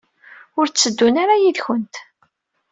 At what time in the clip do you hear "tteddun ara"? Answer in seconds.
0.67-1.35